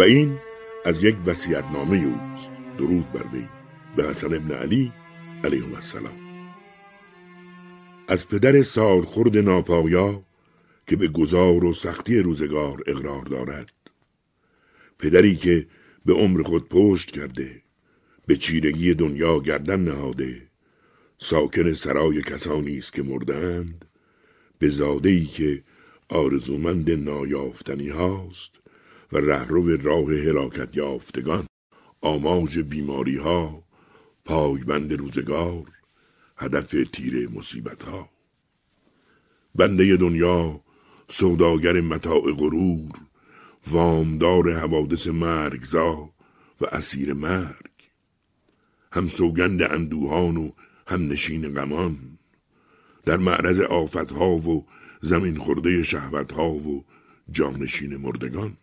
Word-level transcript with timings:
و 0.00 0.02
این 0.02 0.38
از 0.84 1.04
یک 1.04 1.16
وسیعتنامه 1.26 1.96
اوست. 1.96 2.52
درود 2.78 3.12
بر 3.12 3.26
وی. 3.32 3.46
به 3.96 4.04
حسن 4.08 4.34
ابن 4.34 4.50
علی 4.50 4.92
علیه 5.44 5.74
السلام. 5.74 6.18
از 8.08 8.28
پدر 8.28 8.62
سالخورد 8.62 9.38
ناپایا 9.38 10.22
که 10.86 10.96
به 10.96 11.08
گذار 11.08 11.64
و 11.64 11.72
سختی 11.72 12.18
روزگار 12.18 12.82
اقرار 12.86 13.22
دارد. 13.24 13.72
پدری 14.98 15.36
که 15.36 15.66
به 16.06 16.12
عمر 16.12 16.42
خود 16.42 16.68
پشت 16.68 17.10
کرده 17.10 17.62
به 18.26 18.36
چیرگی 18.36 18.94
دنیا 18.94 19.40
گردن 19.40 19.80
نهاده 19.80 20.42
ساکن 21.18 21.72
سرای 21.72 22.22
کسانی 22.22 22.78
است 22.78 22.92
که 22.92 23.02
مردند 23.02 23.84
به 24.58 24.68
زاده 24.68 25.24
که 25.24 25.62
آرزومند 26.08 26.90
نایافتنی 26.90 27.88
هاست 27.88 28.60
و 29.12 29.16
رهرو 29.16 29.76
راه 29.76 30.12
هلاکت 30.14 30.76
یافتگان 30.76 31.46
آماج 32.00 32.58
بیماری 32.58 33.16
ها 33.16 33.62
پایبند 34.24 34.92
روزگار 34.92 35.66
هدف 36.36 36.76
تیر 36.92 37.28
مصیبت 37.28 37.82
ها 37.82 38.08
بنده 39.54 39.96
دنیا 39.96 40.60
سوداگر 41.08 41.80
متاع 41.80 42.32
غرور 42.32 42.92
وامدار 43.66 44.58
حوادث 44.58 45.06
مرگزا 45.08 46.10
و 46.60 46.66
اسیر 46.72 47.12
مرگ. 47.12 47.70
هم 48.92 49.08
سوگند 49.08 49.62
اندوهان 49.62 50.36
و 50.36 50.50
هم 50.86 51.08
نشین 51.08 51.54
غمان. 51.54 51.98
در 53.04 53.16
معرض 53.16 53.60
آفتها 53.60 54.30
و 54.30 54.66
زمین 55.00 55.36
خورده 55.36 55.82
شهوتها 55.82 56.50
و 56.50 56.84
جانشین 57.30 57.96
مردگان. 57.96 58.56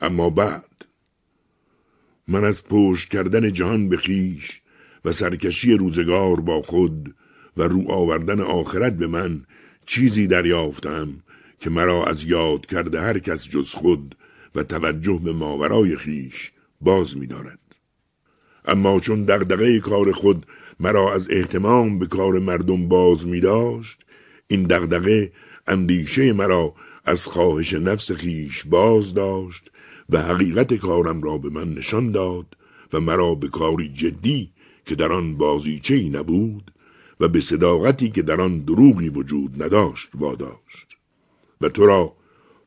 اما 0.00 0.30
بعد 0.30 0.86
من 2.28 2.44
از 2.44 2.64
پشت 2.64 3.08
کردن 3.08 3.52
جهان 3.52 3.88
به 3.88 3.96
خیش 3.96 4.62
و 5.04 5.12
سرکشی 5.12 5.74
روزگار 5.74 6.40
با 6.40 6.62
خود 6.62 7.14
و 7.56 7.62
رو 7.62 7.90
آوردن 7.90 8.40
آخرت 8.40 8.96
به 8.96 9.06
من 9.06 9.42
چیزی 9.86 10.26
دریافتم 10.26 11.08
که 11.60 11.70
مرا 11.70 12.04
از 12.04 12.24
یاد 12.24 12.66
کرده 12.66 13.00
هر 13.00 13.18
کس 13.18 13.48
جز 13.48 13.74
خود 13.74 14.14
و 14.54 14.62
توجه 14.62 15.20
به 15.24 15.32
ماورای 15.32 15.96
خیش 15.96 16.52
باز 16.80 17.16
می 17.16 17.26
دارد. 17.26 17.58
اما 18.64 19.00
چون 19.00 19.24
دغدغه 19.24 19.80
کار 19.80 20.12
خود 20.12 20.46
مرا 20.80 21.14
از 21.14 21.30
احتمام 21.30 21.98
به 21.98 22.06
کار 22.06 22.38
مردم 22.38 22.88
باز 22.88 23.26
می 23.26 23.40
داشت 23.40 24.04
این 24.48 24.62
دغدغه 24.62 25.32
اندیشه 25.66 26.32
مرا 26.32 26.74
از 27.04 27.26
خواهش 27.26 27.74
نفس 27.74 28.12
خیش 28.12 28.64
باز 28.64 29.14
داشت 29.14 29.70
و 30.10 30.22
حقیقت 30.22 30.74
کارم 30.74 31.22
را 31.22 31.38
به 31.38 31.50
من 31.50 31.72
نشان 31.72 32.12
داد 32.12 32.46
و 32.92 33.00
مرا 33.00 33.34
به 33.34 33.48
کاری 33.48 33.88
جدی 33.88 34.52
که 34.86 34.94
در 34.94 35.12
آن 35.12 35.36
بازیچه 35.36 36.08
نبود 36.08 36.70
و 37.20 37.28
به 37.28 37.40
صداقتی 37.40 38.10
که 38.10 38.22
در 38.22 38.40
آن 38.40 38.58
دروغی 38.58 39.08
وجود 39.08 39.62
نداشت 39.62 40.08
واداشت. 40.14 40.96
و 41.60 41.68
تو 41.68 41.86
را 41.86 42.12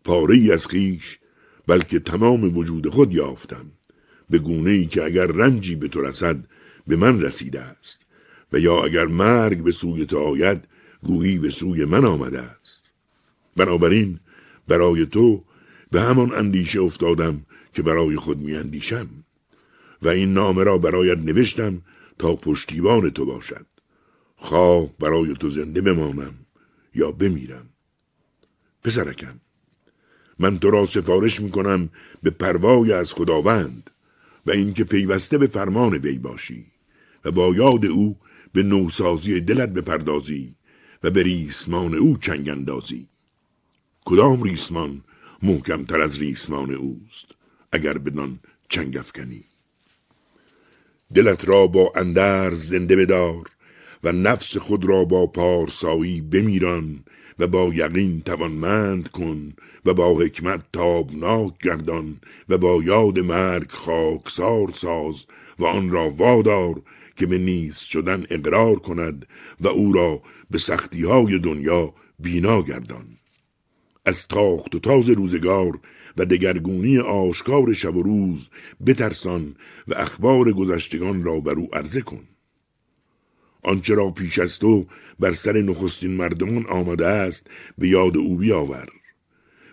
پاره 0.03 0.53
از 0.53 0.68
خیش 0.68 1.19
بلکه 1.68 2.00
تمام 2.00 2.57
وجود 2.57 2.90
خود 2.90 3.13
یافتم 3.13 3.66
به 4.29 4.40
گونه 4.40 4.72
ای 4.72 4.85
که 4.85 5.03
اگر 5.03 5.25
رنجی 5.25 5.75
به 5.75 5.88
تو 5.88 6.02
رسد 6.02 6.38
به 6.88 6.96
من 6.96 7.22
رسیده 7.22 7.62
است 7.62 8.06
و 8.53 8.59
یا 8.59 8.84
اگر 8.84 9.06
مرگ 9.06 9.63
به 9.63 9.72
سوی 9.72 10.06
تو 10.06 10.19
آید 10.19 10.68
گویی 11.03 11.38
به 11.38 11.50
سوی 11.50 11.85
من 11.85 12.06
آمده 12.06 12.41
است. 12.41 12.91
بنابراین 13.58 14.19
برای 14.68 15.06
تو 15.06 15.44
به 15.91 16.02
همان 16.02 16.35
اندیشه 16.35 16.81
افتادم 16.81 17.46
که 17.74 17.81
برای 17.81 18.16
خود 18.16 18.40
می 18.40 18.56
اندیشم 18.56 19.07
و 20.02 20.09
این 20.09 20.34
نامه 20.34 20.63
را 20.63 20.78
برایت 20.78 21.18
نوشتم 21.18 21.81
تا 22.19 22.35
پشتیبان 22.35 23.09
تو 23.09 23.25
باشد. 23.25 23.66
خواه 24.35 24.97
برای 25.00 25.34
تو 25.34 25.50
زنده 25.50 25.81
بمانم 25.81 26.34
یا 26.96 27.12
بمیرم. 27.12 27.69
پسرکم 28.84 29.40
من 30.40 30.59
تو 30.59 30.69
را 30.69 30.85
سفارش 30.85 31.41
می 31.41 31.52
کنم 31.52 31.90
به 32.23 32.29
پروای 32.29 32.91
از 32.94 33.13
خداوند 33.13 33.90
و 34.46 34.52
اینکه 34.52 34.84
پیوسته 34.84 35.38
به 35.38 35.47
فرمان 35.47 35.94
وی 35.94 36.18
باشی 36.18 36.66
و 37.25 37.31
با 37.31 37.56
یاد 37.56 37.85
او 37.85 38.18
به 38.53 38.63
نوسازی 38.63 39.41
دلت 39.41 39.69
بپردازی 39.69 40.56
و 41.03 41.12
به 41.12 41.23
ریسمان 41.23 41.96
او 41.96 42.18
چنگ 42.18 42.50
اندازی. 42.50 43.08
کدام 44.06 44.44
ریسمان 44.44 45.02
محکمتر 45.44 46.02
از 46.02 46.22
ریسمان 46.22 46.74
اوست 46.74 47.35
اگر 47.72 47.97
بدان 47.97 48.40
چنگ 48.69 48.97
افکنی. 48.97 49.44
دلت 51.16 51.47
را 51.47 51.68
با 51.68 51.91
اندر 51.96 52.53
زنده 52.53 52.96
بدار 52.96 53.46
و 54.03 54.12
نفس 54.12 54.57
خود 54.57 54.85
را 54.85 55.06
با 55.06 55.28
پارسایی 55.28 56.22
بمیران 56.22 57.03
و 57.40 57.47
با 57.47 57.72
یقین 57.74 58.22
توانمند 58.22 59.09
کن 59.09 59.53
و 59.85 59.94
با 59.94 60.19
حکمت 60.19 60.62
تابناک 60.74 61.58
گردان 61.63 62.19
و 62.50 62.58
با 62.58 62.84
یاد 62.84 63.19
مرگ 63.19 63.72
خاکسار 63.72 64.72
ساز 64.72 65.25
و 65.59 65.66
آن 65.66 65.90
را 65.90 66.09
وادار 66.09 66.81
که 67.16 67.25
به 67.25 67.38
نیست 67.38 67.85
شدن 67.85 68.25
اقرار 68.29 68.75
کند 68.75 69.28
و 69.62 69.68
او 69.68 69.94
را 69.94 70.22
به 70.52 70.58
سختی 70.58 71.03
های 71.03 71.40
دنیا 71.40 71.94
بینا 72.19 72.61
گردان. 72.61 73.21
از 74.06 74.28
تاخت 74.28 74.76
و 74.76 74.80
تاز 74.80 75.09
روزگار 75.09 75.80
و 76.18 76.26
دگرگونی 76.26 77.00
آشکار 77.00 77.74
شب 77.74 77.96
و 77.96 78.03
روز 78.03 78.50
بترسان 78.86 79.56
و 79.88 79.94
اخبار 79.94 80.53
گذشتگان 80.53 81.24
را 81.24 81.40
بر 81.40 81.53
او 81.53 81.76
عرضه 81.76 82.02
کن. 82.02 82.24
آنچه 83.64 83.96
را 83.96 84.12
پیش 84.12 84.40
از 84.40 84.59
تو 84.59 84.86
بر 85.20 85.34
سر 85.34 85.62
نخستین 85.62 86.12
مردمان 86.12 86.66
آمده 86.66 87.08
است 87.08 87.48
به 87.78 87.88
یاد 87.88 88.18
او 88.18 88.38
بیاور. 88.38 88.88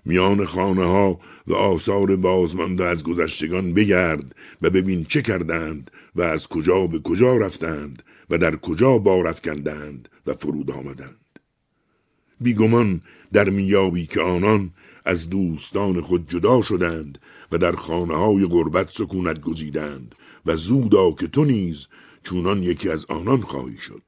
میان 0.05 0.45
خانه 0.45 0.85
ها 0.85 1.21
و 1.47 1.55
آثار 1.55 2.17
بازمانده 2.17 2.85
از 2.85 3.05
گذشتگان 3.05 3.75
بگرد 3.75 4.35
و 4.63 4.71
ببین 4.71 5.05
چه 5.05 5.23
کردند 5.23 5.91
و 6.15 6.23
از 6.23 6.47
کجا 6.47 6.87
به 6.87 6.99
کجا 6.99 7.37
رفتند 7.37 8.03
و 8.31 8.39
در 8.39 8.57
کجا 8.57 8.99
بار 8.99 9.29
افکندند 9.29 10.09
و 10.27 10.35
فرود 10.35 10.71
آمدند. 10.71 11.29
بیگمان 12.41 13.01
در 13.33 13.49
میابی 13.49 14.07
که 14.07 14.21
آنان 14.21 14.71
از 15.05 15.31
دوستان 15.31 16.01
خود 16.01 16.29
جدا 16.31 16.61
شدند 16.61 17.19
و 17.53 17.59
در 17.59 17.73
خانه 17.73 18.15
های 18.15 18.47
غربت 18.47 18.91
سکونت 18.91 19.41
گزیدند 19.41 20.15
و 20.47 20.57
زودا 20.57 21.13
که 21.13 21.27
تو 21.27 21.45
نیز 21.45 21.87
چونان 22.23 22.63
یکی 22.63 22.91
از 22.91 23.07
آنان 23.09 23.41
خواهی 23.41 23.79
شد. 23.79 24.03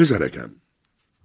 پسرکم 0.00 0.50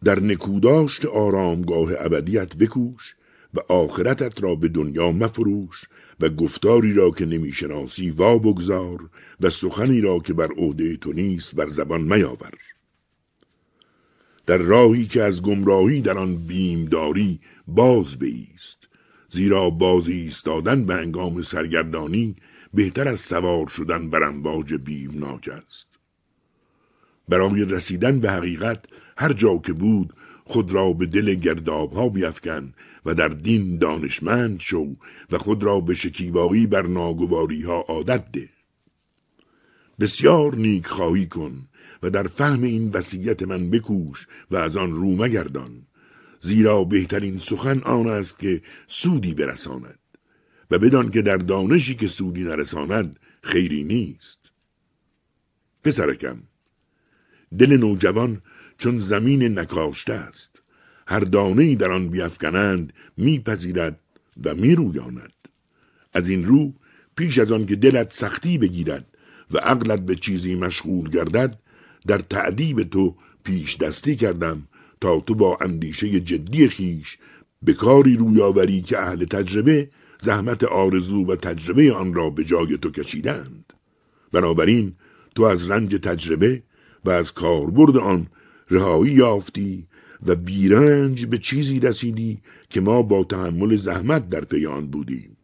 در 0.04 0.20
نکوداشت 0.20 1.06
آرامگاه 1.06 1.92
ابدیت 1.98 2.56
بکوش 2.56 3.16
و 3.54 3.60
آخرتت 3.74 4.44
را 4.44 4.56
به 4.56 4.68
دنیا 4.68 5.12
مفروش 5.12 5.84
و 6.20 6.30
گفتاری 6.30 6.94
را 6.94 7.12
که 7.12 7.26
نمی‌شناسی 7.26 8.10
وا 8.10 8.38
بگذار 8.38 9.10
و 9.42 9.50
سخنی 9.50 10.02
را 10.02 10.20
که 10.20 10.34
بر 10.34 10.52
عهده 10.58 10.98
تو 10.98 11.14
نیست 11.14 11.56
بر 11.56 11.70
زبان 11.70 12.02
میاور 12.02 12.54
در 14.46 14.58
راهی 14.58 15.06
که 15.06 15.24
از 15.24 15.42
گمراهی 15.42 16.02
در 16.02 16.18
آن 16.18 16.36
بیمداری 16.36 17.40
باز 17.68 18.20
بیست 18.20 18.88
زیرا 19.30 19.70
باز 19.70 20.10
ایستادن 20.10 20.86
به 20.86 20.94
انگام 20.94 21.42
سرگردانی 21.42 22.36
بهتر 22.74 23.10
از 23.10 23.20
سوار 23.20 23.68
شدن 23.68 24.10
بر 24.10 24.24
امواج 24.24 24.74
بیمناک 24.74 25.50
است. 25.68 25.95
برای 27.30 27.66
رسیدن 27.66 28.20
به 28.20 28.32
حقیقت 28.32 28.86
هر 29.18 29.34
جا 29.34 29.58
که 29.58 29.74
بود 29.74 30.14
خود 30.44 30.74
را 30.74 30.94
به 30.94 31.06
دل 31.06 31.34
گرداب 31.34 31.94
ها 31.94 32.10
بیفکن 32.10 32.74
و 33.06 33.14
در 33.14 33.28
دین 33.28 33.78
دانشمند 33.78 34.60
شو 34.60 34.96
و 35.32 35.38
خود 35.38 35.64
را 35.64 35.80
به 35.80 35.94
شکیبایی 35.94 36.68
بر 36.68 36.88
ناگواری 36.88 37.62
ها 37.62 37.82
عادت 37.82 38.32
ده. 38.32 38.50
بسیار 40.00 40.56
نیک 40.56 40.88
خواهی 40.88 41.26
کن 41.26 41.68
و 42.04 42.10
در 42.10 42.28
فهم 42.28 42.64
این 42.64 42.90
وصیت 42.90 43.44
من 43.44 43.70
بکوش 43.70 44.28
و 44.52 44.56
از 44.56 44.78
آن 44.78 44.92
رو 44.92 45.16
مگردان 45.16 45.72
زیرا 46.40 46.84
بهترین 46.84 47.40
سخن 47.40 47.80
آن 47.80 48.08
است 48.08 48.40
که 48.40 48.62
سودی 48.88 49.34
برساند 49.34 50.00
و 50.72 50.80
بدان 50.80 51.12
که 51.12 51.22
در 51.22 51.38
دانشی 51.38 51.96
که 51.96 52.08
سودی 52.08 52.44
نرساند 52.44 53.20
خیری 53.42 53.84
نیست. 53.84 54.52
پسرکم 55.84 56.44
دل 57.60 57.78
نوجوان 57.78 58.42
چون 58.78 59.00
زمین 59.00 59.60
نکاشته 59.60 60.14
است. 60.14 60.62
هر 61.08 61.20
دانه 61.20 61.76
در 61.76 61.92
آن 61.92 62.10
بیافکنند 62.10 62.94
میپذیرد 63.18 64.00
و 64.44 64.56
میرویاند. 64.56 65.34
از 66.14 66.30
این 66.30 66.46
رو 66.46 66.74
پیش 67.16 67.40
از 67.40 67.52
آن 67.52 67.66
که 67.66 67.76
دلت 67.76 68.14
سختی 68.14 68.58
بگیرد 68.58 69.06
و 69.52 69.58
عقلت 69.58 70.02
به 70.02 70.16
چیزی 70.16 70.56
مشغول 70.56 71.10
گردد 71.10 71.60
در 72.08 72.18
تعدیب 72.18 72.84
تو 72.84 73.16
پیش 73.44 73.78
دستی 73.78 74.16
کردم 74.16 74.68
تا 75.02 75.20
تو 75.20 75.36
با 75.36 75.58
اندیشه 75.62 76.20
جدی 76.20 76.68
خیش 76.68 77.18
به 77.64 77.74
کاری 77.74 78.18
رویاوری 78.18 78.82
که 78.82 79.00
اهل 79.00 79.26
تجربه 79.26 79.90
زحمت 80.22 80.64
آرزو 80.64 81.26
و 81.26 81.36
تجربه 81.36 81.94
آن 81.94 82.14
را 82.14 82.30
به 82.30 82.44
جای 82.44 82.78
تو 82.78 82.92
کشیدند. 82.92 83.74
بنابراین 84.32 84.94
تو 85.36 85.44
از 85.44 85.70
رنج 85.70 85.96
تجربه 85.96 86.64
و 87.06 87.10
از 87.10 87.34
کاربرد 87.34 87.98
آن 87.98 88.28
رهایی 88.70 89.14
یافتی 89.14 89.88
و 90.26 90.36
بیرنج 90.36 91.26
به 91.26 91.38
چیزی 91.38 91.80
رسیدی 91.80 92.40
که 92.70 92.82
ما 92.82 93.02
با 93.02 93.24
تحمل 93.24 93.76
زحمت 93.76 94.30
در 94.30 94.46
پیان 94.46 94.88
بودیم 94.88 95.38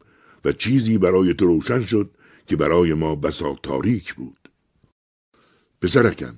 و 0.45 0.51
چیزی 0.51 0.97
برای 0.97 1.33
تو 1.33 1.45
روشن 1.45 1.81
شد 1.81 2.09
که 2.47 2.55
برای 2.55 2.93
ما 2.93 3.15
بسا 3.15 3.55
تاریک 3.63 4.13
بود. 4.13 4.49
پسرکم 5.81 6.35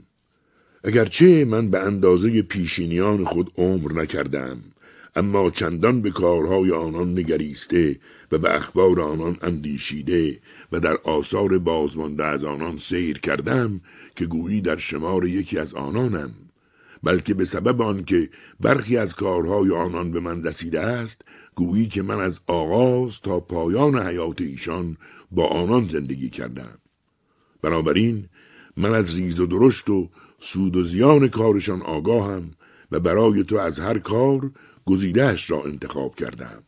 اگرچه 0.84 1.46
من 1.46 1.70
به 1.70 1.80
اندازه 1.80 2.42
پیشینیان 2.42 3.24
خود 3.24 3.52
عمر 3.58 3.94
نکردم 3.94 4.64
اما 5.16 5.50
چندان 5.50 6.02
به 6.02 6.12
کارهای 6.12 6.72
آنان 6.72 7.12
نگریسته 7.12 8.00
و 8.32 8.38
به 8.38 8.56
اخبار 8.56 9.02
آنان 9.02 9.38
اندیشیده 9.42 10.40
و 10.72 10.80
در 10.80 10.98
آثار 11.04 11.60
بازمانده 11.60 12.26
از 12.26 12.44
آنان 12.44 12.78
سیر 12.78 13.20
کردم 13.20 13.82
که 14.16 14.26
گویی 14.26 14.62
در 14.62 14.78
شمار 14.78 15.26
یکی 15.26 15.60
از 15.60 15.74
آنانم 15.74 16.32
بلکه 17.04 17.34
به 17.34 17.46
سبب 17.46 17.82
آنکه 17.82 18.30
برخی 18.60 18.98
از 18.98 19.16
کارهای 19.16 19.72
آنان 19.72 20.12
به 20.12 20.20
من 20.20 20.44
رسیده 20.44 20.82
است 20.82 21.22
گویی 21.56 21.88
که 21.88 22.02
من 22.02 22.20
از 22.20 22.40
آغاز 22.48 23.22
تا 23.22 23.40
پایان 23.40 24.08
حیات 24.08 24.42
ایشان 24.42 24.98
با 25.32 25.48
آنان 25.48 25.88
زندگی 25.88 26.30
کردم. 26.30 26.78
بنابراین 27.62 28.26
من 28.78 28.94
از 28.94 29.16
ریز 29.16 29.40
و 29.40 29.46
درشت 29.46 29.90
و 29.90 30.10
سود 30.40 30.76
و 30.76 30.84
زیان 30.84 31.28
کارشان 31.28 31.82
آگاهم 31.82 32.52
و 32.92 33.00
برای 33.00 33.44
تو 33.44 33.58
از 33.58 33.80
هر 33.80 34.00
کار 34.00 34.52
گزیدهش 34.86 35.50
را 35.52 35.64
انتخاب 35.64 36.16
کردم 36.16 36.64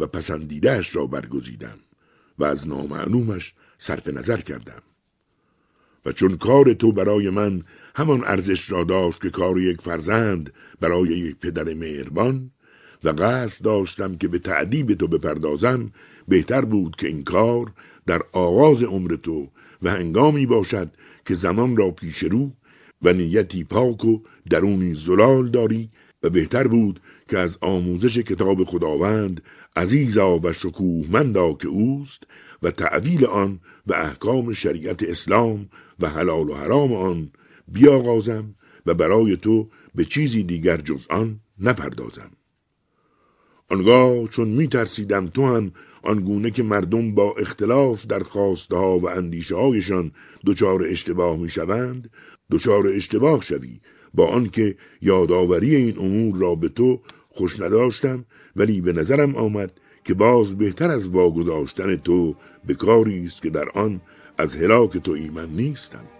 و 0.00 0.06
پسندیدهش 0.06 0.96
را 0.96 1.06
برگزیدم 1.06 1.78
و 2.38 2.44
از 2.44 2.68
نامعلومش 2.68 3.54
صرف 3.78 4.08
نظر 4.08 4.36
کردم. 4.36 4.82
و 6.06 6.12
چون 6.12 6.36
کار 6.36 6.72
تو 6.72 6.92
برای 6.92 7.30
من 7.30 7.62
همان 7.94 8.24
ارزش 8.24 8.70
را 8.70 8.84
داشت 8.84 9.22
که 9.22 9.30
کار 9.30 9.58
یک 9.58 9.80
فرزند 9.80 10.52
برای 10.80 11.08
یک 11.08 11.36
پدر 11.36 11.74
مهربان 11.74 12.50
و 13.04 13.08
قصد 13.08 13.64
داشتم 13.64 14.16
که 14.16 14.28
به 14.28 14.38
تعدیب 14.38 14.94
تو 14.94 15.08
بپردازم 15.08 15.92
بهتر 16.28 16.60
بود 16.60 16.96
که 16.96 17.06
این 17.06 17.24
کار 17.24 17.72
در 18.06 18.22
آغاز 18.32 18.82
عمر 18.82 19.16
تو 19.16 19.50
و 19.82 19.90
هنگامی 19.90 20.46
باشد 20.46 20.90
که 21.26 21.34
زمان 21.34 21.76
را 21.76 21.90
پیش 21.90 22.18
رو 22.18 22.52
و 23.02 23.12
نیتی 23.12 23.64
پاک 23.64 24.04
و 24.04 24.18
درونی 24.50 24.94
زلال 24.94 25.48
داری 25.48 25.90
و 26.22 26.30
بهتر 26.30 26.68
بود 26.68 27.00
که 27.28 27.38
از 27.38 27.58
آموزش 27.60 28.18
کتاب 28.18 28.64
خداوند 28.64 29.42
عزیزا 29.76 30.38
و 30.38 30.52
شکوهمندا 30.52 31.52
که 31.52 31.68
اوست 31.68 32.22
و 32.62 32.70
تعویل 32.70 33.26
آن 33.26 33.60
و 33.86 33.94
احکام 33.94 34.52
شریعت 34.52 35.02
اسلام 35.02 35.68
و 36.00 36.08
حلال 36.08 36.48
و 36.48 36.54
حرام 36.54 36.92
آن 36.92 37.30
بیاغازم 37.68 38.54
و 38.86 38.94
برای 38.94 39.36
تو 39.36 39.68
به 39.94 40.04
چیزی 40.04 40.42
دیگر 40.42 40.76
جز 40.76 41.06
آن 41.10 41.40
نپردازم. 41.60 42.30
آنگاه 43.70 44.28
چون 44.28 44.48
می 44.48 44.68
ترسیدم 44.68 45.26
تو 45.26 45.46
هم 45.46 45.72
آنگونه 46.02 46.50
که 46.50 46.62
مردم 46.62 47.14
با 47.14 47.34
اختلاف 47.38 48.06
در 48.06 48.20
خواسته 48.20 48.76
ها 48.76 48.98
و 48.98 49.08
اندیشه 49.08 49.56
هایشان 49.56 50.12
دچار 50.46 50.84
اشتباه 50.84 51.36
می 51.36 51.48
شوند 51.48 52.10
دچار 52.50 52.88
اشتباه 52.88 53.42
شوی 53.42 53.80
با 54.14 54.26
آنکه 54.26 54.76
یادآوری 55.02 55.74
این 55.74 55.98
امور 55.98 56.36
را 56.36 56.54
به 56.54 56.68
تو 56.68 57.00
خوش 57.36 57.60
نداشتم 57.60 58.24
ولی 58.56 58.80
به 58.80 58.92
نظرم 58.92 59.36
آمد 59.36 59.70
که 60.04 60.14
باز 60.14 60.58
بهتر 60.58 60.90
از 60.90 61.08
واگذاشتن 61.08 61.96
تو 61.96 62.36
به 62.66 62.74
کاری 62.74 63.24
است 63.24 63.42
که 63.42 63.50
در 63.50 63.68
آن 63.74 64.00
از 64.38 64.56
هلاک 64.56 64.98
تو 64.98 65.12
ایمن 65.12 65.48
نیستم. 65.48 66.15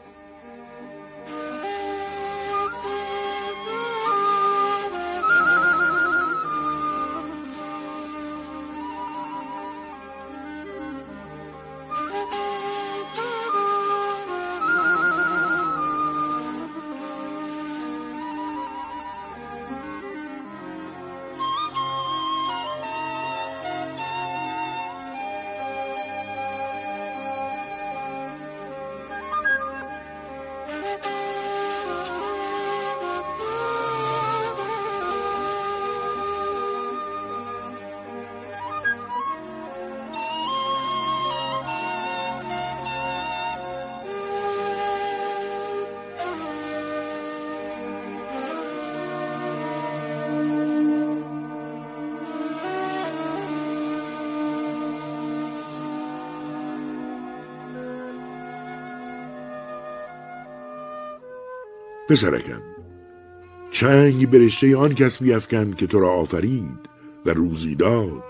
پسرکم 62.08 62.62
چنگ 63.70 64.30
برشته 64.30 64.76
آن 64.76 64.94
کس 64.94 65.22
بیافکن 65.22 65.72
که 65.72 65.86
تو 65.86 66.00
را 66.00 66.10
آفرید 66.10 66.88
و 67.26 67.30
روزی 67.30 67.75
داد 67.75 68.25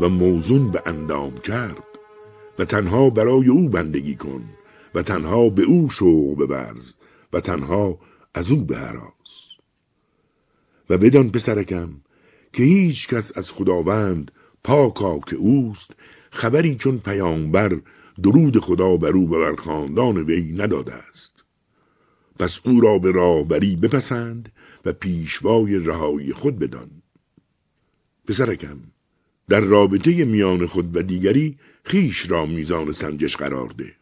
و 0.00 0.08
موزون 0.08 0.70
به 0.70 0.82
اندام 0.86 1.38
کرد 1.38 1.84
و 2.58 2.64
تنها 2.64 3.10
برای 3.10 3.48
او 3.48 3.68
بندگی 3.68 4.14
کن 4.14 4.44
و 4.94 5.02
تنها 5.02 5.48
به 5.48 5.62
او 5.62 5.90
شوق 5.90 6.42
ببرز 6.42 6.94
و 7.32 7.40
تنها 7.40 7.98
از 8.34 8.50
او 8.50 8.64
بهراز. 8.64 9.56
و 10.90 10.98
بدان 10.98 11.30
پسرکم 11.30 11.90
که 12.52 12.62
هیچ 12.62 13.08
کس 13.08 13.38
از 13.38 13.50
خداوند 13.50 14.30
پاکا 14.64 15.18
که 15.18 15.36
اوست 15.36 15.90
خبری 16.30 16.74
چون 16.74 16.98
پیامبر 16.98 17.80
درود 18.22 18.58
خدا 18.58 18.96
بر 18.96 19.10
او 19.10 19.30
و 19.30 19.40
بر 19.40 19.54
خاندان 19.54 20.16
وی 20.16 20.52
نداده 20.52 20.94
است. 20.94 21.31
پس 22.42 22.60
او 22.64 22.80
را 22.80 22.98
به 22.98 23.10
راهبری 23.12 23.76
بپسند 23.76 24.52
و 24.84 24.92
پیشوای 24.92 25.78
رهایی 25.78 26.32
خود 26.32 26.58
بدان. 26.58 26.90
پسرکم 28.28 28.78
در 29.48 29.60
رابطه 29.60 30.24
میان 30.24 30.66
خود 30.66 30.96
و 30.96 31.02
دیگری 31.02 31.58
خیش 31.84 32.30
را 32.30 32.46
میزان 32.46 32.92
سنجش 32.92 33.36
قرار 33.36 33.68
ده. 33.68 33.92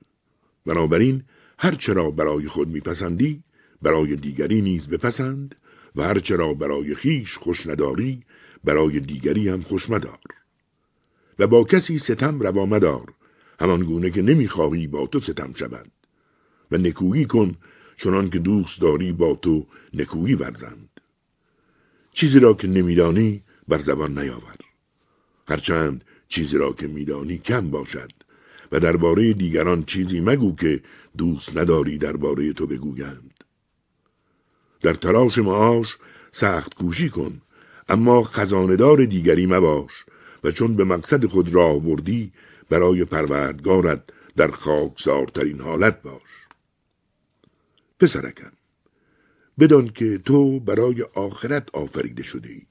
بنابراین 0.67 1.23
هر 1.59 1.75
چرا 1.75 2.11
برای 2.11 2.49
خود 2.49 2.69
میپسندی 2.69 3.43
برای 3.83 4.17
دیگری 4.17 4.63
نیز 4.63 4.89
بپسند 4.89 5.55
و 5.97 6.03
هر 6.03 6.19
چرا 6.19 6.55
برای 6.55 6.95
خیش 6.95 7.37
خوش 7.37 7.67
نداری 7.67 8.23
برای 8.65 9.01
دیگری 9.01 9.49
هم 9.49 9.61
خوش 9.61 9.91
مدار. 9.91 10.21
و 11.39 11.47
با 11.47 11.65
کسی 11.65 11.99
ستم 11.99 12.41
روا 12.41 12.67
مدار 12.67 13.15
همان 13.61 13.85
گونه 13.85 14.11
که 14.11 14.23
نمی‌خواهی 14.23 14.87
با 14.87 15.07
تو 15.07 15.21
ستم 15.21 15.53
شود 15.55 15.91
و 16.71 16.77
نکویی 16.77 17.25
کن 17.25 17.57
چنان 18.03 18.31
که 18.31 18.39
دوست 18.39 18.81
داری 18.81 19.13
با 19.13 19.35
تو 19.35 19.67
نکویی 19.95 20.35
ورزند. 20.35 21.01
چیزی 22.13 22.41
را 22.41 22.55
که 22.55 22.69
نمیدانی 22.69 23.43
بر 23.69 23.79
زبان 23.79 24.19
نیاور. 24.19 24.57
هرچند 25.49 26.05
چیزی 26.29 26.59
را 26.59 26.73
که 26.73 26.87
میدانی 26.87 27.39
کم 27.39 27.71
باشد 27.71 28.13
و 28.73 28.81
درباره 28.81 29.33
دیگران 29.33 29.85
چیزی 29.85 30.21
مگو 30.21 30.57
که 30.57 30.81
دوست 31.19 31.57
نداری 31.57 31.99
درباره 31.99 32.53
تو 32.53 32.67
بگویند. 32.67 33.45
در 34.81 34.95
تلاش 34.95 35.39
معاش 35.39 35.99
سخت 36.33 36.75
کوشی 36.75 37.09
کن 37.09 37.43
اما 37.89 38.23
خزاندار 38.23 39.05
دیگری 39.05 39.47
مباش 39.47 39.93
و 40.45 40.51
چون 40.51 40.77
به 40.77 40.85
مقصد 40.85 41.27
خود 41.27 41.55
راه 41.55 41.79
بردی 41.79 42.33
برای 42.69 43.05
پروردگارت 43.05 44.03
در 44.37 44.51
خاکسارترین 44.51 45.61
حالت 45.61 46.03
باش. 46.03 46.50
پسرکم 48.01 48.53
بدان 49.59 49.89
که 49.89 50.19
تو 50.19 50.61
برای 50.61 51.03
آخرت 51.03 51.75
آفریده 51.75 52.23
شده 52.23 52.49
ای 52.49 52.63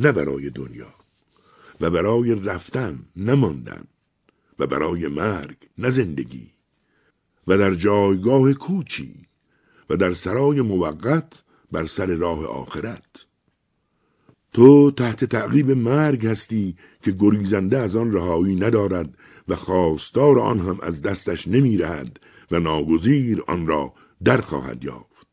نه 0.00 0.12
برای 0.12 0.50
دنیا 0.50 0.94
و 1.80 1.90
برای 1.90 2.34
رفتن 2.34 2.98
نماندن 3.16 3.84
و 4.58 4.66
برای 4.66 5.08
مرگ 5.08 5.56
نه 5.78 5.90
زندگی 5.90 6.50
و 7.46 7.58
در 7.58 7.74
جایگاه 7.74 8.52
کوچی 8.52 9.14
و 9.90 9.96
در 9.96 10.12
سرای 10.12 10.60
موقت 10.60 11.42
بر 11.72 11.86
سر 11.86 12.06
راه 12.06 12.46
آخرت. 12.46 13.26
تو 14.52 14.90
تحت 14.90 15.24
تعقیب 15.24 15.70
مرگ 15.70 16.26
هستی 16.26 16.76
که 17.02 17.10
گریزنده 17.10 17.78
از 17.78 17.96
آن 17.96 18.12
رهایی 18.12 18.56
ندارد 18.56 19.18
و 19.48 19.56
خواستار 19.56 20.38
آن 20.38 20.60
هم 20.60 20.78
از 20.82 21.02
دستش 21.02 21.48
نمیرهد 21.48 22.20
و 22.50 22.60
ناگزیر 22.60 23.42
آن 23.46 23.66
را 23.66 23.94
در 24.24 24.40
خواهد 24.40 24.84
یافت. 24.84 25.26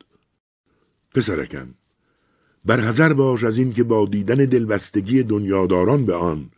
پسرکم 1.15 1.73
برحذر 2.65 3.13
باش 3.13 3.43
از 3.43 3.57
این 3.57 3.73
که 3.73 3.83
با 3.83 4.05
دیدن 4.05 4.35
دلبستگی 4.35 5.23
دنیاداران 5.23 6.05
به 6.05 6.15
آن 6.15 6.49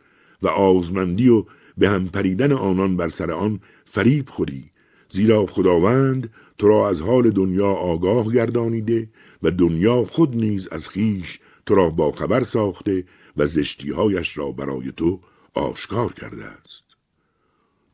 و 0.42 0.48
آزمندی 0.48 1.28
و 1.28 1.44
به 1.78 1.88
هم 1.88 2.08
پریدن 2.08 2.52
آنان 2.52 2.96
بر 2.96 3.08
سر 3.08 3.30
آن 3.30 3.60
فریب 3.84 4.28
خوری 4.28 4.70
زیرا 5.10 5.46
خداوند 5.46 6.30
تو 6.58 6.68
را 6.68 6.88
از 6.88 7.00
حال 7.00 7.30
دنیا 7.30 7.68
آگاه 7.68 8.32
گردانیده 8.32 9.08
و 9.42 9.50
دنیا 9.50 10.02
خود 10.02 10.36
نیز 10.36 10.68
از 10.68 10.88
خیش 10.88 11.40
تو 11.66 11.74
را 11.74 12.12
خبر 12.12 12.44
ساخته 12.44 13.04
و 13.36 13.46
زشتیهایش 13.46 14.38
را 14.38 14.52
برای 14.52 14.92
تو 14.96 15.20
آشکار 15.54 16.12
کرده 16.12 16.44
است. 16.44 16.84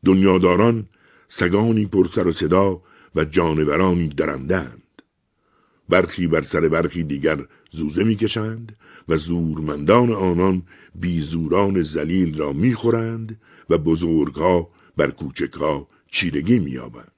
دنیاداران 0.05 0.87
سگانی 1.27 1.85
پرسر 1.85 2.27
و 2.27 2.31
صدا 2.31 2.81
و 3.15 3.25
جانورانی 3.25 4.07
درندند 4.07 5.01
برخی 5.89 6.27
بر 6.27 6.41
سر 6.41 6.69
برخی 6.69 7.03
دیگر 7.03 7.45
زوزه 7.71 8.03
می‌کشند 8.03 8.77
و 9.09 9.17
زورمندان 9.17 10.11
آنان 10.11 10.63
بیزوران 10.95 11.83
زلیل 11.83 12.37
را 12.37 12.53
می‌خورند 12.53 13.41
و 13.69 13.77
بزرگها 13.77 14.69
بر 14.97 15.11
کوچکها 15.11 15.87
چیرگی 16.07 16.59
مییابند. 16.59 17.11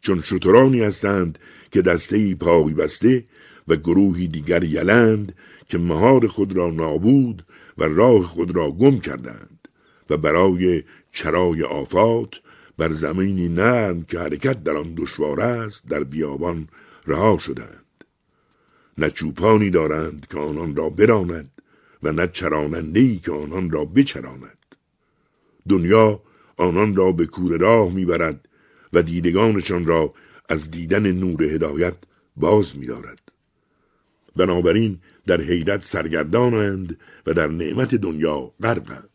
چون 0.00 0.20
شترانی 0.20 0.80
هستند 0.80 1.38
که 1.72 1.82
دسته 1.82 2.34
پای 2.34 2.74
بسته 2.74 3.24
و 3.68 3.76
گروهی 3.76 4.28
دیگر 4.28 4.64
یلند 4.64 5.34
که 5.68 5.78
مهار 5.78 6.26
خود 6.26 6.56
را 6.56 6.70
نابود 6.70 7.46
و 7.78 7.84
راه 7.84 8.22
خود 8.22 8.56
را 8.56 8.70
گم 8.70 8.98
کردند 8.98 9.68
و 10.10 10.16
برای 10.16 10.82
چرای 11.12 11.62
آفات 11.62 12.40
بر 12.80 12.92
زمینی 12.92 13.48
نرم 13.48 14.02
که 14.02 14.18
حرکت 14.18 14.64
در 14.64 14.76
آن 14.76 14.94
دشوار 14.94 15.40
است 15.40 15.88
در 15.88 16.04
بیابان 16.04 16.68
رها 17.06 17.38
شدند. 17.38 18.04
نه 18.98 19.10
چوپانی 19.10 19.70
دارند 19.70 20.26
که 20.30 20.38
آنان 20.38 20.76
را 20.76 20.90
براند 20.90 21.50
و 22.02 22.12
نه 22.12 22.26
چرانندهی 22.26 23.18
که 23.18 23.32
آنان 23.32 23.70
را 23.70 23.84
بچراند. 23.84 24.76
دنیا 25.68 26.22
آنان 26.56 26.96
را 26.96 27.12
به 27.12 27.26
کور 27.26 27.58
راه 27.58 27.94
می‌برد 27.94 28.48
و 28.92 29.02
دیدگانشان 29.02 29.86
را 29.86 30.14
از 30.48 30.70
دیدن 30.70 31.12
نور 31.12 31.42
هدایت 31.42 31.96
باز 32.36 32.76
می‌دارد. 32.76 33.20
بنابراین 34.36 34.98
در 35.26 35.40
حیرت 35.40 35.84
سرگردانند 35.84 36.98
و 37.26 37.32
در 37.34 37.46
نعمت 37.46 37.94
دنیا 37.94 38.52
غرقند. 38.62 39.10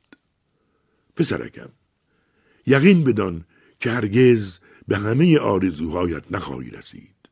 پسرکم 1.15 1.69
یقین 2.67 3.03
بدان 3.03 3.45
که 3.86 3.92
هرگز 3.92 4.60
به 4.88 4.98
همه 4.98 5.39
آرزوهایت 5.39 6.24
نخواهی 6.32 6.70
رسید 6.70 7.30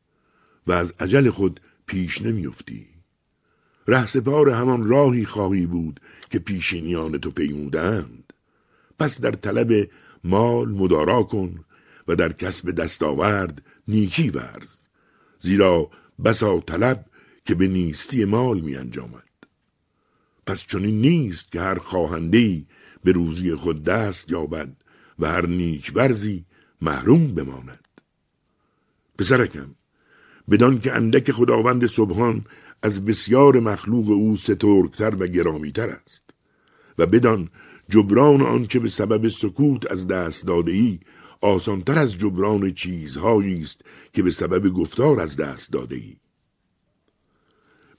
و 0.68 0.72
از 0.72 0.94
عجل 1.00 1.30
خود 1.30 1.60
پیش 1.88 2.22
نمیافتی 2.22 2.86
سپار 4.06 4.50
همان 4.50 4.84
راهی 4.84 5.26
خواهی 5.26 5.66
بود 5.66 6.00
که 6.30 6.40
پیشینیان 6.40 7.18
تو 7.18 7.32
پیمودند 7.32 8.34
پس 9.00 9.22
در 9.22 9.32
طلب 9.32 9.90
مال 10.24 10.72
مدارا 10.72 11.24
کن 11.24 11.66
و 12.08 12.16
در 12.16 12.32
کسب 12.32 12.72
دستاورد 12.72 13.62
نیکی 13.88 14.30
ورز 14.30 14.80
زیرا 15.40 15.90
بسا 16.26 16.60
طلب 16.60 17.06
که 17.46 17.56
به 17.56 17.68
نیستی 17.68 18.26
مال 18.26 18.60
می 18.60 18.76
انجامد. 18.76 19.30
پس 20.48 20.66
چنین 20.68 21.02
نیست 21.02 21.52
که 21.52 21.62
هر 21.62 21.80
خواهندهی 21.80 22.68
به 23.04 23.12
روزی 23.12 23.56
خود 23.56 23.84
دست 23.84 24.32
یابد 24.32 24.83
و 25.20 25.28
هر 25.28 25.46
نیک 25.46 25.92
ورزی 25.96 26.46
محروم 26.82 27.28
بماند. 27.36 27.88
پسرکم 29.20 29.76
بدان 30.52 30.80
که 30.80 30.94
اندک 30.94 31.32
خداوند 31.32 31.86
صبحان 31.86 32.46
از 32.84 33.06
بسیار 33.06 33.60
مخلوق 33.60 34.10
او 34.10 34.38
سترکتر 34.38 35.16
و 35.20 35.28
گرامیتر 35.28 35.90
است 35.90 36.30
و 36.98 37.06
بدان 37.06 37.50
جبران 37.90 38.42
آنچه 38.42 38.80
به 38.80 38.88
سبب 38.88 39.28
سکوت 39.28 39.92
از 39.92 40.08
دست 40.08 40.48
داده 40.48 40.72
ای 40.72 41.00
آسانتر 41.42 42.00
از 42.00 42.18
جبران 42.18 42.74
چیزهایی 42.74 43.62
است 43.62 43.82
که 44.14 44.24
به 44.24 44.32
سبب 44.32 44.70
گفتار 44.70 45.20
از 45.20 45.38
دست 45.38 45.74
داده 45.74 45.96
ای. 45.96 46.16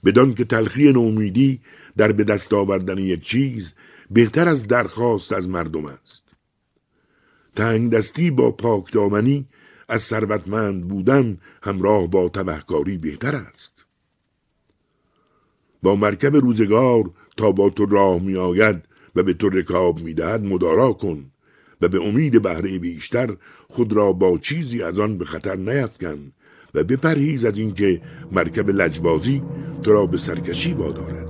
بدان 0.05 0.33
که 0.33 0.45
تلخی 0.45 0.93
نومیدی 0.93 1.61
در 1.97 2.11
به 2.11 2.23
دست 2.23 2.53
آوردن 2.53 2.97
یک 2.97 3.21
چیز 3.21 3.73
بهتر 4.11 4.49
از 4.49 4.67
درخواست 4.67 5.33
از 5.33 5.49
مردم 5.49 5.85
است. 5.85 6.24
تنگ 7.55 7.91
دستی 7.91 8.31
با 8.31 8.51
پاک 8.51 8.91
دامنی 8.91 9.47
از 9.89 10.01
ثروتمند 10.01 10.87
بودن 10.87 11.37
همراه 11.63 12.07
با 12.07 12.29
تبهکاری 12.29 12.97
بهتر 12.97 13.35
است. 13.35 13.85
با 15.83 15.95
مرکب 15.95 16.35
روزگار 16.35 17.03
تا 17.37 17.51
با 17.51 17.69
تو 17.69 17.85
راه 17.85 18.21
می 18.21 18.35
آید 18.35 18.83
و 19.15 19.23
به 19.23 19.33
تو 19.33 19.49
رکاب 19.49 19.99
می 19.99 20.13
دهد 20.13 20.43
مدارا 20.43 20.93
کن 20.93 21.31
و 21.81 21.87
به 21.87 22.03
امید 22.03 22.41
بهره 22.41 22.79
بیشتر 22.79 23.35
خود 23.67 23.93
را 23.93 24.13
با 24.13 24.37
چیزی 24.37 24.83
از 24.83 24.99
آن 24.99 25.17
به 25.17 25.25
خطر 25.25 25.55
نیفکن 25.55 26.31
و 26.73 26.83
بپرهیز 26.83 27.45
از 27.45 27.57
اینکه 27.57 28.01
مرکب 28.31 28.69
لجبازی 28.69 29.43
تو 29.83 29.91
را 29.91 30.05
به 30.05 30.17
سرکشی 30.17 30.73
وادارد 30.73 31.24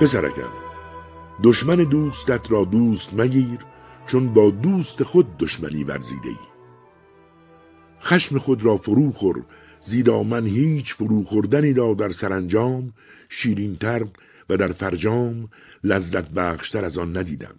پسرکم 0.00 0.52
دشمن 1.42 1.76
دوستت 1.76 2.52
را 2.52 2.64
دوست 2.64 3.14
مگیر 3.14 3.58
چون 4.06 4.34
با 4.34 4.50
دوست 4.50 5.02
خود 5.02 5.36
دشمنی 5.38 5.84
ورزیده 5.84 6.28
ای 6.28 6.36
خشم 8.02 8.38
خود 8.38 8.64
را 8.64 8.76
فرو 8.76 9.10
خور 9.10 9.44
زیرا 9.80 10.22
من 10.22 10.46
هیچ 10.46 10.94
فرو 10.94 11.22
خوردنی 11.22 11.72
را 11.72 11.94
در 11.94 12.08
سرانجام 12.08 12.92
شیرینتر 13.28 14.06
و 14.50 14.56
در 14.56 14.72
فرجام 14.72 15.48
لذت 15.84 16.30
بخشتر 16.30 16.84
از 16.84 16.98
آن 16.98 17.16
ندیدم. 17.16 17.54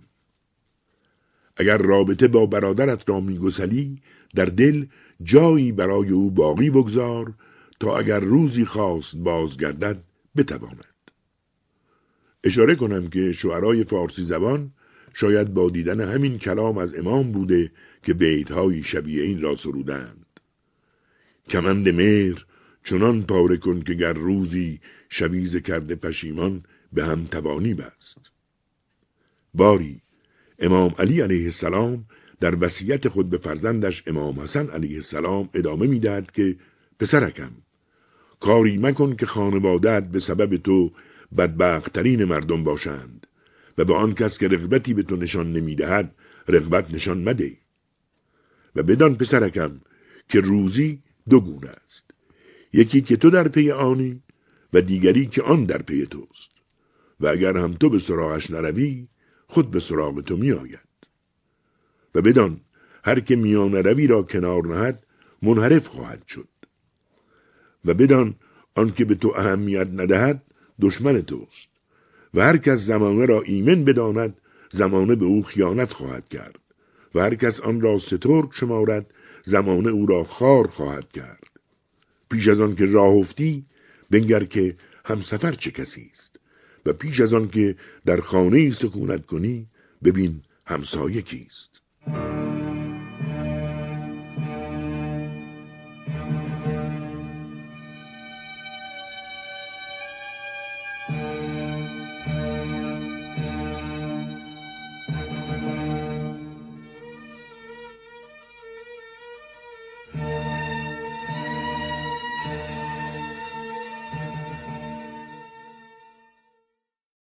اگر 1.57 1.77
رابطه 1.77 2.27
با 2.27 2.45
برادرت 2.45 3.09
را 3.09 3.19
میگسلی 3.19 4.01
در 4.35 4.45
دل 4.45 4.85
جایی 5.23 5.71
برای 5.71 6.09
او 6.09 6.31
باقی 6.31 6.69
بگذار 6.69 7.33
تا 7.79 7.97
اگر 7.97 8.19
روزی 8.19 8.65
خواست 8.65 9.15
بازگردد 9.15 10.03
بتواند. 10.37 10.90
اشاره 12.43 12.75
کنم 12.75 13.07
که 13.07 13.31
شعرای 13.31 13.83
فارسی 13.83 14.23
زبان 14.23 14.71
شاید 15.13 15.53
با 15.53 15.69
دیدن 15.69 16.01
همین 16.01 16.37
کلام 16.37 16.77
از 16.77 16.95
امام 16.95 17.31
بوده 17.31 17.71
که 18.03 18.13
بیتهایی 18.13 18.83
شبیه 18.83 19.23
این 19.23 19.41
را 19.41 19.55
سرودند. 19.55 20.25
کمند 21.49 21.89
مهر 21.89 22.45
چنان 22.83 23.23
پاره 23.23 23.57
کن 23.57 23.81
که 23.81 23.93
گر 23.93 24.13
روزی 24.13 24.79
شویز 25.09 25.55
کرده 25.55 25.95
پشیمان 25.95 26.63
به 26.93 27.05
هم 27.05 27.25
توانی 27.25 27.73
بست. 27.73 28.31
باری 29.53 30.01
امام 30.59 30.95
علی 30.99 31.21
علیه 31.21 31.45
السلام 31.45 32.05
در 32.39 32.63
وصیت 32.63 33.07
خود 33.07 33.29
به 33.29 33.37
فرزندش 33.37 34.03
امام 34.07 34.39
حسن 34.39 34.69
علیه 34.69 34.95
السلام 34.95 35.49
ادامه 35.53 35.87
می‌دهد 35.87 36.31
که 36.31 36.55
پسرکم 36.99 37.51
کاری 38.39 38.77
مکن 38.77 39.15
که 39.15 39.25
خانوادت 39.25 40.07
به 40.07 40.19
سبب 40.19 40.57
تو 40.57 40.91
بدبختترین 41.37 42.23
مردم 42.23 42.63
باشند 42.63 43.27
و 43.77 43.85
به 43.85 43.93
آن 43.93 44.13
کس 44.13 44.37
که 44.37 44.47
رغبتی 44.47 44.93
به 44.93 45.03
تو 45.03 45.15
نشان 45.15 45.53
نمی‌دهد 45.53 46.15
رغبت 46.47 46.93
نشان 46.93 47.23
مده. 47.23 47.57
و 48.75 48.83
بدان 48.83 49.15
پسرکم 49.15 49.81
که 50.29 50.39
روزی 50.39 51.03
دو 51.29 51.41
گونه 51.41 51.69
است. 51.69 52.11
یکی 52.73 53.01
که 53.01 53.17
تو 53.17 53.29
در 53.29 53.47
پی 53.47 53.71
آنی 53.71 54.21
و 54.73 54.81
دیگری 54.81 55.25
که 55.25 55.41
آن 55.41 55.65
در 55.65 55.81
پی 55.81 56.05
توست. 56.05 56.51
و 57.19 57.27
اگر 57.27 57.57
هم 57.57 57.73
تو 57.73 57.89
به 57.89 57.99
سراغش 57.99 58.51
نروی 58.51 59.07
خود 59.47 59.71
به 59.71 59.79
سراغ 59.79 60.21
تو 60.21 60.37
می 60.37 60.51
آید. 60.51 60.87
و 62.15 62.21
بدان 62.21 62.61
هر 63.03 63.19
که 63.19 63.35
میان 63.35 63.73
روی 63.73 64.07
را 64.07 64.23
کنار 64.23 64.67
نهد 64.67 65.03
منحرف 65.41 65.87
خواهد 65.87 66.27
شد. 66.27 66.47
و 67.85 67.93
بدان 67.93 68.35
آنکه 68.75 69.05
به 69.05 69.15
تو 69.15 69.33
اهمیت 69.35 69.87
ندهد 69.93 70.43
دشمن 70.81 71.21
توست 71.21 71.69
و 72.33 72.41
هر 72.41 72.57
کس 72.57 72.79
زمانه 72.79 73.25
را 73.25 73.41
ایمن 73.41 73.83
بداند 73.85 74.37
زمانه 74.71 75.15
به 75.15 75.25
او 75.25 75.43
خیانت 75.43 75.93
خواهد 75.93 76.29
کرد. 76.29 76.59
و 77.15 77.19
هر 77.19 77.35
کس 77.35 77.59
آن 77.59 77.81
را 77.81 77.97
سترگ 77.97 78.49
شمارد 78.51 79.05
زمانه 79.43 79.89
او 79.89 80.05
را 80.05 80.23
خار 80.23 80.67
خواهد 80.67 81.11
کرد. 81.11 81.47
پیش 82.31 82.47
از 82.47 82.59
آن 82.59 82.75
که 82.75 82.85
راه 82.85 83.13
افتی 83.13 83.65
بنگر 84.09 84.43
که 84.43 84.75
همسفر 85.05 85.51
چه 85.51 85.71
کسی 85.71 86.11
است؟ 86.13 86.39
و 86.85 86.93
پیش 86.93 87.21
از 87.21 87.33
آن 87.33 87.47
که 87.47 87.75
در 88.05 88.17
خانه 88.17 88.71
سکونت 88.71 89.25
کنی 89.25 89.67
ببین 90.03 90.41
همسایه 90.65 91.21
کیست. 91.21 91.81